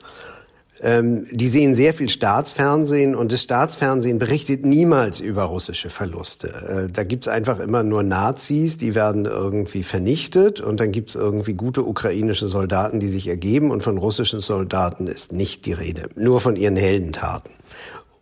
ähm, 0.80 1.24
die 1.32 1.48
sehen 1.48 1.74
sehr 1.74 1.92
viel 1.92 2.08
Staatsfernsehen 2.08 3.16
und 3.16 3.32
das 3.32 3.42
Staatsfernsehen 3.42 4.18
berichtet 4.18 4.64
niemals 4.64 5.20
über 5.20 5.44
russische 5.44 5.90
Verluste. 5.90 6.48
Äh, 6.88 6.92
da 6.92 7.04
gibt's 7.04 7.26
einfach 7.26 7.58
immer 7.58 7.82
nur 7.82 8.02
Nazis, 8.02 8.76
die 8.76 8.94
werden 8.94 9.24
irgendwie 9.24 9.82
vernichtet 9.82 10.60
und 10.60 10.78
dann 10.80 10.92
gibt's 10.92 11.14
irgendwie 11.14 11.54
gute 11.54 11.84
ukrainische 11.84 12.48
Soldaten, 12.48 13.00
die 13.00 13.08
sich 13.08 13.26
ergeben 13.26 13.70
und 13.70 13.82
von 13.82 13.98
russischen 13.98 14.40
Soldaten 14.40 15.08
ist 15.08 15.32
nicht 15.32 15.66
die 15.66 15.72
Rede, 15.72 16.08
nur 16.14 16.40
von 16.40 16.54
ihren 16.54 16.76
Heldentaten. 16.76 17.50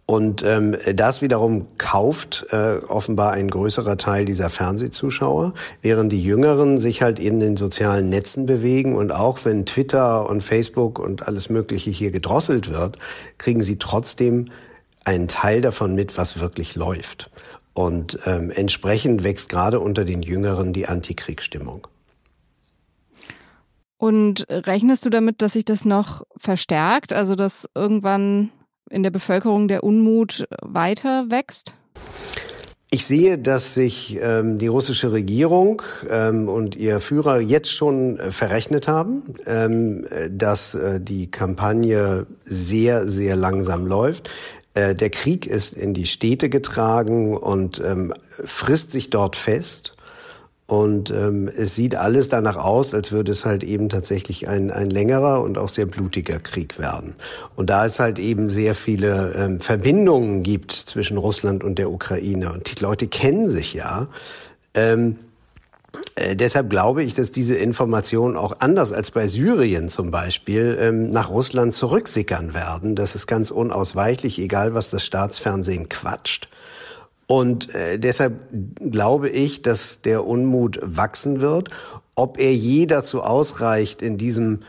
Und 0.08 0.44
ähm, 0.44 0.76
das 0.94 1.20
wiederum 1.20 1.66
kauft 1.78 2.46
äh, 2.50 2.76
offenbar 2.86 3.32
ein 3.32 3.50
größerer 3.50 3.98
Teil 3.98 4.24
dieser 4.24 4.50
Fernsehzuschauer, 4.50 5.52
während 5.82 6.12
die 6.12 6.22
Jüngeren 6.22 6.78
sich 6.78 7.02
halt 7.02 7.18
in 7.18 7.40
den 7.40 7.56
sozialen 7.56 8.08
Netzen 8.08 8.46
bewegen. 8.46 8.94
Und 8.94 9.10
auch 9.10 9.44
wenn 9.44 9.66
Twitter 9.66 10.28
und 10.30 10.42
Facebook 10.42 11.00
und 11.00 11.26
alles 11.26 11.50
Mögliche 11.50 11.90
hier 11.90 12.12
gedrosselt 12.12 12.70
wird, 12.70 12.98
kriegen 13.36 13.62
sie 13.62 13.78
trotzdem 13.78 14.50
einen 15.04 15.26
Teil 15.26 15.60
davon 15.60 15.96
mit, 15.96 16.16
was 16.16 16.38
wirklich 16.38 16.76
läuft. 16.76 17.30
Und 17.74 18.16
ähm, 18.26 18.52
entsprechend 18.52 19.24
wächst 19.24 19.48
gerade 19.48 19.80
unter 19.80 20.04
den 20.04 20.22
Jüngeren 20.22 20.72
die 20.72 20.86
Antikriegsstimmung. 20.86 21.88
Und 23.98 24.46
rechnest 24.48 25.04
du 25.04 25.10
damit, 25.10 25.42
dass 25.42 25.54
sich 25.54 25.64
das 25.64 25.84
noch 25.84 26.22
verstärkt? 26.36 27.12
Also, 27.12 27.34
dass 27.34 27.68
irgendwann 27.74 28.50
in 28.90 29.02
der 29.02 29.10
Bevölkerung 29.10 29.68
der 29.68 29.84
Unmut 29.84 30.46
weiter 30.62 31.30
wächst? 31.30 31.74
Ich 32.88 33.04
sehe, 33.04 33.36
dass 33.36 33.74
sich 33.74 34.16
ähm, 34.22 34.58
die 34.58 34.68
russische 34.68 35.10
Regierung 35.10 35.82
ähm, 36.08 36.48
und 36.48 36.76
ihr 36.76 37.00
Führer 37.00 37.40
jetzt 37.40 37.72
schon 37.72 38.18
äh, 38.18 38.30
verrechnet 38.30 38.86
haben, 38.86 39.34
ähm, 39.44 40.06
dass 40.30 40.76
äh, 40.76 41.00
die 41.00 41.28
Kampagne 41.28 42.26
sehr, 42.44 43.08
sehr 43.08 43.34
langsam 43.34 43.86
läuft. 43.86 44.30
Äh, 44.74 44.94
der 44.94 45.10
Krieg 45.10 45.46
ist 45.46 45.74
in 45.74 45.94
die 45.94 46.06
Städte 46.06 46.48
getragen 46.48 47.36
und 47.36 47.80
ähm, 47.84 48.14
frisst 48.28 48.92
sich 48.92 49.10
dort 49.10 49.34
fest. 49.34 49.95
Und 50.66 51.10
ähm, 51.10 51.48
es 51.56 51.76
sieht 51.76 51.94
alles 51.94 52.28
danach 52.28 52.56
aus, 52.56 52.92
als 52.92 53.12
würde 53.12 53.30
es 53.30 53.44
halt 53.44 53.62
eben 53.62 53.88
tatsächlich 53.88 54.48
ein, 54.48 54.72
ein 54.72 54.90
längerer 54.90 55.42
und 55.42 55.58
auch 55.58 55.68
sehr 55.68 55.86
blutiger 55.86 56.40
Krieg 56.40 56.80
werden. 56.80 57.14
Und 57.54 57.70
da 57.70 57.86
es 57.86 58.00
halt 58.00 58.18
eben 58.18 58.50
sehr 58.50 58.74
viele 58.74 59.32
ähm, 59.36 59.60
Verbindungen 59.60 60.42
gibt 60.42 60.72
zwischen 60.72 61.18
Russland 61.18 61.62
und 61.62 61.78
der 61.78 61.90
Ukraine 61.90 62.52
und 62.52 62.68
die 62.76 62.82
Leute 62.82 63.06
kennen 63.06 63.48
sich 63.48 63.74
ja, 63.74 64.08
ähm, 64.74 65.18
äh, 66.16 66.34
deshalb 66.34 66.68
glaube 66.70 67.02
ich, 67.02 67.14
dass 67.14 67.30
diese 67.30 67.54
Informationen 67.54 68.36
auch 68.36 68.56
anders 68.58 68.92
als 68.92 69.10
bei 69.10 69.28
Syrien 69.28 69.88
zum 69.88 70.10
Beispiel 70.10 70.76
ähm, 70.80 71.10
nach 71.10 71.30
Russland 71.30 71.74
zurücksickern 71.74 72.54
werden. 72.54 72.96
Das 72.96 73.14
ist 73.14 73.26
ganz 73.26 73.50
unausweichlich, 73.50 74.38
egal 74.38 74.74
was 74.74 74.90
das 74.90 75.04
Staatsfernsehen 75.04 75.88
quatscht. 75.88 76.48
Und 77.26 77.74
äh, 77.74 77.98
deshalb 77.98 78.46
glaube 78.78 79.28
ich, 79.28 79.62
dass 79.62 80.00
der 80.02 80.26
Unmut 80.26 80.78
wachsen 80.82 81.40
wird. 81.40 81.70
Ob 82.14 82.38
er 82.38 82.54
je 82.54 82.86
dazu 82.86 83.22
ausreicht, 83.22 84.00
in 84.00 84.16
diesem 84.16 84.60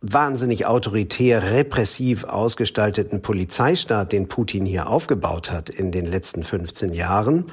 wahnsinnig 0.00 0.66
autoritär, 0.66 1.52
repressiv 1.52 2.24
ausgestalteten 2.24 3.20
Polizeistaat, 3.20 4.12
den 4.12 4.28
Putin 4.28 4.64
hier 4.64 4.88
aufgebaut 4.88 5.50
hat 5.50 5.68
in 5.68 5.92
den 5.92 6.06
letzten 6.06 6.42
15 6.42 6.94
Jahren, 6.94 7.46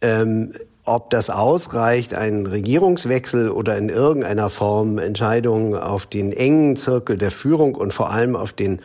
ähm, 0.00 0.52
ob 0.84 1.10
das 1.10 1.30
ausreicht, 1.30 2.14
einen 2.14 2.46
Regierungswechsel 2.46 3.50
oder 3.50 3.76
in 3.76 3.88
irgendeiner 3.88 4.48
Form 4.48 4.98
Entscheidungen 4.98 5.74
auf 5.74 6.06
den 6.06 6.32
engen 6.32 6.76
Zirkel 6.76 7.18
der 7.18 7.32
Führung 7.32 7.74
und 7.74 7.92
vor 7.92 8.12
allem 8.12 8.36
auf 8.36 8.52
den 8.52 8.80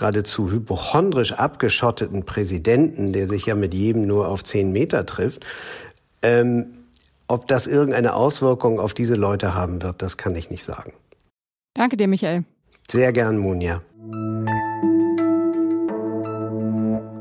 geradezu 0.00 0.50
hypochondrisch 0.50 1.34
abgeschotteten 1.34 2.24
Präsidenten, 2.24 3.12
der 3.12 3.28
sich 3.28 3.46
ja 3.46 3.54
mit 3.54 3.74
jedem 3.74 4.06
nur 4.06 4.28
auf 4.28 4.42
zehn 4.42 4.72
Meter 4.72 5.06
trifft, 5.06 5.46
ähm, 6.22 6.72
ob 7.28 7.46
das 7.46 7.66
irgendeine 7.66 8.14
Auswirkung 8.14 8.80
auf 8.80 8.94
diese 8.94 9.14
Leute 9.14 9.54
haben 9.54 9.82
wird, 9.82 10.02
das 10.02 10.16
kann 10.16 10.34
ich 10.34 10.50
nicht 10.50 10.64
sagen. 10.64 10.92
Danke 11.74 11.96
dir, 11.96 12.08
Michael. 12.08 12.44
Sehr 12.90 13.12
gern, 13.12 13.38
Munja. 13.38 13.82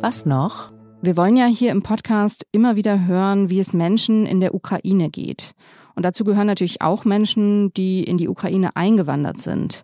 Was 0.01 0.25
noch? 0.25 0.71
Wir 1.01 1.15
wollen 1.15 1.37
ja 1.37 1.45
hier 1.45 1.71
im 1.71 1.83
Podcast 1.83 2.45
immer 2.51 2.75
wieder 2.75 3.05
hören, 3.05 3.49
wie 3.49 3.59
es 3.59 3.73
Menschen 3.73 4.25
in 4.25 4.39
der 4.39 4.55
Ukraine 4.55 5.09
geht. 5.09 5.51
Und 5.95 6.03
dazu 6.03 6.23
gehören 6.23 6.47
natürlich 6.47 6.81
auch 6.81 7.03
Menschen, 7.03 7.73
die 7.73 8.03
in 8.03 8.17
die 8.17 8.29
Ukraine 8.29 8.75
eingewandert 8.75 9.39
sind. 9.39 9.83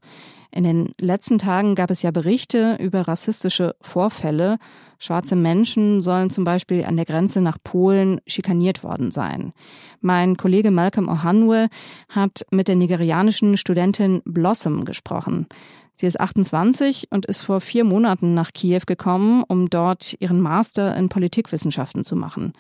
In 0.56 0.64
den 0.64 0.96
letzten 1.02 1.38
Tagen 1.38 1.76
gab 1.76 1.92
es 1.92 2.02
ja 2.02 2.12
Berichte 2.12 2.78
über 2.80 3.10
rassistische 3.10 3.76
Vorfälle. 3.82 4.58
Schwarze 5.00 5.36
Menschen 5.36 6.02
sollen 6.02 6.30
zum 6.30 6.46
Beispiel 6.46 6.86
an 6.86 6.96
der 6.96 7.04
Grenze 7.04 7.42
nach 7.42 7.58
Polen 7.62 8.22
schikaniert 8.26 8.82
worden 8.82 9.12
sein. 9.12 9.52
Mein 10.00 10.38
Kollege 10.38 10.72
Malcolm 10.72 11.10
Ohanwe 11.10 11.68
hat 12.08 12.46
mit 12.52 12.70
der 12.70 12.78
nigerianischen 12.78 13.58
Studentin 13.58 14.22
Blossom 14.24 14.86
gesprochen. 14.86 15.48
Sie 15.98 16.08
ist 16.08 16.22
28 16.22 17.10
und 17.12 17.26
ist 17.26 17.42
vor 17.42 17.60
vier 17.60 17.84
Monaten 17.84 18.34
nach 18.34 18.54
Kiew 18.54 18.84
gekommen, 18.88 19.44
um 19.46 19.70
dort 19.70 20.16
ihren 20.22 20.40
Master 20.40 20.96
in 20.96 21.10
Politikwissenschaften 21.10 22.06
zu 22.06 22.16
machen. 22.16 22.54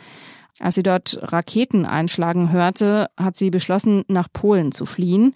Als 0.59 0.75
sie 0.75 0.83
dort 0.83 1.17
Raketen 1.21 1.85
einschlagen 1.85 2.51
hörte, 2.51 3.07
hat 3.15 3.37
sie 3.37 3.51
beschlossen, 3.51 4.03
nach 4.09 4.27
Polen 4.33 4.73
zu 4.73 4.85
fliehen. 4.85 5.33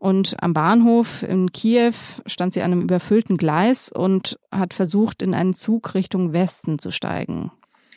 Und 0.00 0.42
am 0.42 0.54
Bahnhof 0.54 1.22
in 1.22 1.52
Kiew 1.52 1.92
stand 2.24 2.54
sie 2.54 2.62
an 2.62 2.72
einem 2.72 2.80
überfüllten 2.80 3.36
Gleis 3.36 3.92
und 3.92 4.38
hat 4.50 4.72
versucht, 4.72 5.20
in 5.20 5.34
einen 5.34 5.54
Zug 5.54 5.94
Richtung 5.94 6.32
Westen 6.32 6.78
zu 6.78 6.90
steigen. 6.90 7.52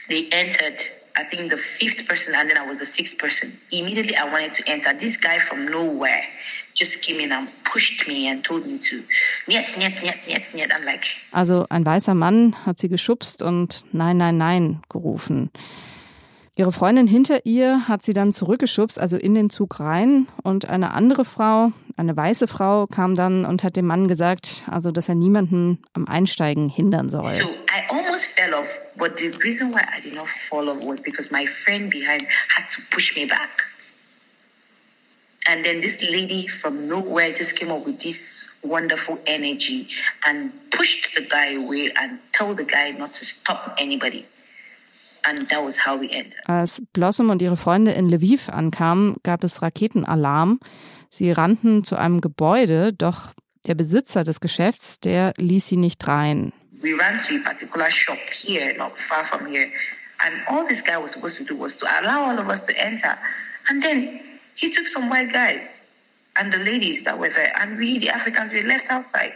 They 0.10 0.28
entered, 0.32 0.92
I 1.18 1.26
think 1.26 1.50
the 1.50 1.58
fifth 1.58 2.06
person 2.06 2.36
and 2.36 2.50
then 2.50 2.62
I 2.62 2.70
was 2.70 2.80
the 2.80 2.86
sixth 2.86 3.18
person. 3.18 3.54
Immediately 3.72 4.16
I 4.16 4.30
wanted 4.30 4.52
to 4.54 4.64
enter. 4.70 4.94
This 4.94 5.18
guy 5.20 5.40
from 5.40 5.66
nowhere 5.66 6.24
just 6.76 7.02
came 7.02 7.24
in 7.24 7.32
and 7.32 7.48
pushed 7.64 8.06
me 8.06 8.30
and 8.30 8.44
told 8.44 8.66
me 8.66 8.78
to, 8.80 8.98
niet, 9.48 9.78
niet, 9.78 10.02
niet, 10.04 10.28
niet, 10.28 10.54
niet. 10.54 10.74
I'm 10.74 10.84
like... 10.84 11.08
Also 11.32 11.66
ein 11.70 11.86
weißer 11.86 12.16
Mann 12.16 12.54
hat 12.66 12.80
sie 12.80 12.90
geschubst 12.90 13.42
und 13.42 13.86
Nein, 13.94 14.18
Nein, 14.18 14.38
Nein 14.38 14.82
gerufen. 14.90 15.52
Ihre 16.56 16.72
Freundin 16.72 17.08
hinter 17.08 17.48
ihr 17.48 17.88
hat 17.88 18.04
sie 18.04 18.14
dann 18.14 18.32
zurückgeschubst, 18.32 19.00
also 19.00 19.18
in 19.18 19.34
den 19.34 19.50
Zug 19.50 19.80
rein. 19.80 20.28
Und 20.44 20.70
eine 20.70 20.92
andere 20.92 21.26
Frau, 21.26 21.72
eine 21.98 22.16
weiße 22.16 22.48
Frau, 22.48 22.86
kam 22.86 23.16
dann 23.16 23.44
und 23.44 23.64
hat 23.64 23.76
dem 23.76 23.88
Mann 23.88 24.08
gesagt, 24.08 24.64
also 24.70 24.92
dass 24.92 25.10
er 25.10 25.16
niemanden 25.16 25.80
am 25.94 26.08
Einsteigen 26.08 26.70
hindern 26.70 27.10
soll. 27.10 27.28
So 27.30 27.46
I 27.46 27.90
almost 27.90 28.26
fell 28.26 28.54
off, 28.54 28.80
but 28.96 29.18
the 29.18 29.32
reason 29.44 29.74
why 29.74 29.82
I 29.98 30.00
did 30.00 30.14
not 30.14 30.28
fall 30.28 30.70
off 30.70 30.84
was 30.86 31.02
because 31.02 31.32
my 31.32 31.48
friend 31.48 31.90
behind 31.90 32.28
had 32.56 32.70
to 32.70 32.82
push 32.92 33.16
me 33.16 33.26
back. 33.26 33.74
And 35.50 35.66
then 35.66 35.82
this 35.82 36.04
lady 36.04 36.48
from 36.48 36.88
nowhere 36.88 37.34
just 37.34 37.56
came 37.56 37.72
up 37.72 37.84
with 37.84 38.00
this 38.00 38.44
wonderful 38.62 39.18
energy 39.26 39.88
and 40.26 40.52
pushed 40.70 41.16
the 41.16 41.22
guy 41.22 41.56
away 41.56 41.92
and 42.00 42.20
told 42.32 42.58
the 42.58 42.64
guy 42.64 42.92
not 42.92 43.14
to 43.16 43.26
stop 43.26 43.76
anybody. 43.80 44.28
Als 46.46 46.82
Blossom 46.94 47.30
und 47.30 47.42
ihre 47.42 47.58
Freunde 47.58 47.92
in 47.92 48.10
Lviv 48.10 48.50
ankamen, 48.50 49.16
gab 49.24 49.44
es 49.44 49.62
Raketenalarm. 49.62 50.60
Sie 51.10 51.32
rannten 51.32 51.84
zu 51.84 51.96
einem 51.96 52.22
Gebäude, 52.22 52.94
doch 52.94 53.34
der 53.66 53.76
Besitzer 53.76 54.24
des 54.24 54.40
Geschäfts, 54.40 55.00
der 55.00 55.34
ließ 55.38 55.68
sie 55.68 55.78
nicht 55.78 56.06
rein. 56.08 56.52
We 56.82 56.94
ran 57.00 57.18
to 57.20 57.36
a 57.36 57.40
particular 57.40 57.90
shop 57.90 58.18
here, 58.32 58.76
not 58.78 58.98
far 58.98 59.24
from 59.24 59.48
here. 59.48 59.70
And 60.20 60.36
all 60.48 60.68
this 60.68 60.84
guy 60.84 60.98
was 61.02 61.14
supposed 61.14 61.38
to 61.38 61.46
do 61.46 61.58
was 61.58 61.78
to 61.78 61.86
allow 61.86 62.30
all 62.30 62.40
of 62.40 62.50
us 62.50 62.62
to 62.64 62.74
enter. 62.78 63.18
And 63.70 63.82
then 63.82 64.20
he 64.56 64.70
took 64.70 64.88
some 64.88 65.10
white 65.10 65.32
guys 65.32 65.80
and 66.36 66.52
the 66.52 66.58
ladies 66.58 67.04
that 67.04 67.18
were 67.18 67.30
there, 67.30 67.52
and 67.62 67.78
we, 67.78 68.00
the 68.00 68.10
Africans, 68.10 68.52
were 68.52 68.64
left 68.64 68.90
outside. 68.90 69.34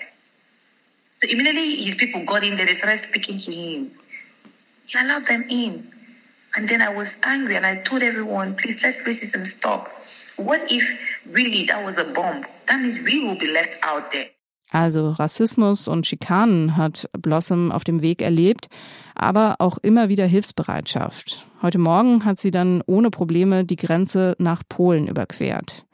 So 1.13 1.27
immediately 1.29 1.75
his 1.75 1.95
people 1.95 2.23
got 2.25 2.43
in 2.43 2.55
there, 2.55 2.65
they 2.65 2.73
started 2.73 2.99
speaking 2.99 3.39
to 3.39 3.51
him. 3.51 3.91
He 4.87 4.97
allowed 4.97 5.25
them 5.27 5.43
in. 5.49 5.91
And 6.55 6.69
then 6.69 6.81
I 6.81 6.95
was 6.95 7.17
angry 7.23 7.57
and 7.57 7.65
I 7.65 7.83
told 7.83 8.01
everyone, 8.01 8.55
please 8.55 8.81
let 8.81 9.03
racism 9.05 9.45
stop. 9.45 9.89
What 10.37 10.71
if 10.71 10.97
really 11.29 11.65
that 11.65 11.83
was 11.83 11.97
a 11.97 12.05
bomb? 12.05 12.45
That 12.67 12.79
means 12.79 12.97
we 12.99 13.19
will 13.19 13.37
be 13.37 13.51
left 13.51 13.77
out 13.83 14.11
there. 14.11 14.29
Also 14.71 15.11
Rassismus 15.11 15.87
und 15.87 16.05
Schikanen 16.07 16.77
hat 16.77 17.09
Blossom 17.13 17.71
auf 17.71 17.83
dem 17.83 18.01
Weg 18.01 18.21
erlebt, 18.21 18.67
aber 19.15 19.55
auch 19.59 19.77
immer 19.77 20.09
wieder 20.09 20.25
Hilfsbereitschaft. 20.25 21.47
Heute 21.61 21.77
Morgen 21.79 22.25
hat 22.25 22.39
sie 22.39 22.51
dann 22.51 22.81
ohne 22.85 23.09
Probleme 23.09 23.65
die 23.65 23.77
Grenze 23.77 24.35
nach 24.39 24.63
Polen 24.67 25.07
überquert. 25.07 25.85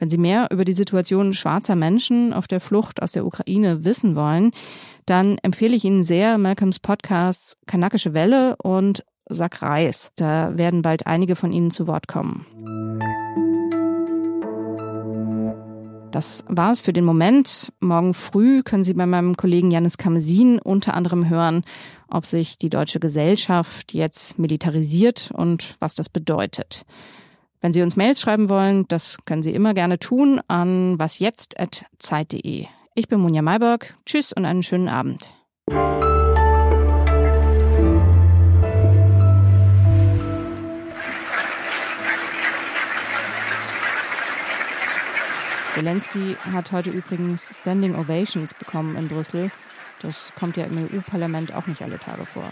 Wenn 0.00 0.08
Sie 0.08 0.18
mehr 0.18 0.48
über 0.50 0.64
die 0.64 0.72
Situation 0.72 1.34
schwarzer 1.34 1.76
Menschen 1.76 2.32
auf 2.32 2.48
der 2.48 2.60
Flucht 2.60 3.02
aus 3.02 3.12
der 3.12 3.26
Ukraine 3.26 3.84
wissen 3.84 4.16
wollen, 4.16 4.50
dann 5.04 5.36
empfehle 5.42 5.76
ich 5.76 5.84
Ihnen 5.84 6.04
sehr 6.04 6.38
Malcolms 6.38 6.78
Podcasts 6.78 7.58
Kanakische 7.66 8.14
Welle 8.14 8.56
und 8.56 9.04
Sack 9.28 9.60
Reis. 9.60 10.10
Da 10.16 10.56
werden 10.56 10.80
bald 10.80 11.06
einige 11.06 11.36
von 11.36 11.52
Ihnen 11.52 11.70
zu 11.70 11.86
Wort 11.86 12.08
kommen. 12.08 12.46
Das 16.12 16.44
war 16.48 16.72
es 16.72 16.80
für 16.80 16.94
den 16.94 17.04
Moment. 17.04 17.70
Morgen 17.80 18.14
früh 18.14 18.62
können 18.62 18.84
Sie 18.84 18.94
bei 18.94 19.04
meinem 19.04 19.36
Kollegen 19.36 19.70
Janis 19.70 19.98
Kamesin 19.98 20.58
unter 20.58 20.94
anderem 20.94 21.28
hören, 21.28 21.62
ob 22.08 22.24
sich 22.24 22.56
die 22.56 22.70
deutsche 22.70 23.00
Gesellschaft 23.00 23.92
jetzt 23.92 24.38
militarisiert 24.38 25.30
und 25.34 25.76
was 25.78 25.94
das 25.94 26.08
bedeutet. 26.08 26.86
Wenn 27.62 27.74
Sie 27.74 27.82
uns 27.82 27.94
Mails 27.94 28.20
schreiben 28.20 28.48
wollen, 28.48 28.88
das 28.88 29.18
können 29.26 29.42
Sie 29.42 29.52
immer 29.52 29.74
gerne 29.74 29.98
tun 29.98 30.40
an 30.48 30.98
wasjetzt.zeit.de. 30.98 32.66
Ich 32.94 33.08
bin 33.08 33.20
Munja 33.20 33.42
Mayberg. 33.42 33.94
Tschüss 34.06 34.32
und 34.32 34.46
einen 34.46 34.62
schönen 34.62 34.88
Abend. 34.88 35.30
Zelensky 45.74 46.36
hat 46.52 46.72
heute 46.72 46.90
übrigens 46.90 47.58
Standing 47.60 47.94
Ovations 47.94 48.54
bekommen 48.54 48.96
in 48.96 49.08
Brüssel. 49.08 49.50
Das 50.00 50.32
kommt 50.34 50.56
ja 50.56 50.64
im 50.64 50.78
EU-Parlament 50.78 51.54
auch 51.54 51.66
nicht 51.66 51.82
alle 51.82 51.98
Tage 51.98 52.24
vor. 52.24 52.50